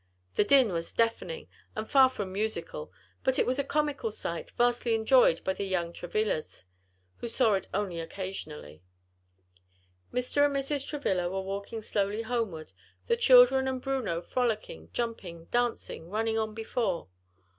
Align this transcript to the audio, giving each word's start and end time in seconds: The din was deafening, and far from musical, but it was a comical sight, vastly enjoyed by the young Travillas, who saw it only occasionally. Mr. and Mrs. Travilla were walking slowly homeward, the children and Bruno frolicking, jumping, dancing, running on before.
The 0.33 0.43
din 0.43 0.73
was 0.73 0.91
deafening, 0.93 1.47
and 1.75 1.87
far 1.87 2.09
from 2.09 2.33
musical, 2.33 2.91
but 3.23 3.37
it 3.37 3.45
was 3.45 3.59
a 3.59 3.63
comical 3.63 4.09
sight, 4.09 4.49
vastly 4.57 4.95
enjoyed 4.95 5.43
by 5.43 5.53
the 5.53 5.63
young 5.63 5.93
Travillas, 5.93 6.63
who 7.17 7.27
saw 7.27 7.53
it 7.53 7.67
only 7.71 7.99
occasionally. 7.99 8.81
Mr. 10.11 10.43
and 10.45 10.55
Mrs. 10.55 10.87
Travilla 10.87 11.29
were 11.29 11.43
walking 11.43 11.83
slowly 11.83 12.23
homeward, 12.23 12.71
the 13.05 13.15
children 13.15 13.67
and 13.67 13.79
Bruno 13.79 14.21
frolicking, 14.21 14.89
jumping, 14.91 15.45
dancing, 15.51 16.09
running 16.09 16.39
on 16.39 16.55
before. 16.55 17.07